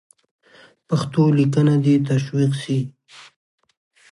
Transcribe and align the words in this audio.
پښتو 0.87 1.21
لیکنه 1.37 1.73
دې 1.83 1.95
تشویق 2.09 2.51
سي. 2.61 2.79